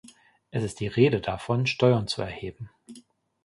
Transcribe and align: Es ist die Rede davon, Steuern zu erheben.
Es 0.49 0.63
ist 0.63 0.79
die 0.79 0.87
Rede 0.87 1.21
davon, 1.21 1.67
Steuern 1.67 2.07
zu 2.07 2.23
erheben. 2.23 2.71